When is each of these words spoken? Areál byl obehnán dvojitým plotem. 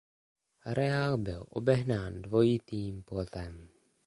Areál 0.65 1.17
byl 1.17 1.45
obehnán 1.49 2.21
dvojitým 2.21 3.03
plotem. 3.03 3.69